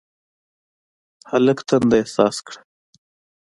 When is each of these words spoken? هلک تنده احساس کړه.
هلک 1.29 1.59
تنده 1.67 1.95
احساس 2.01 2.35
کړه. 2.45 2.59